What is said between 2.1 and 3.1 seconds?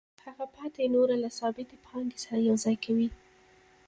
سره یوځای کوي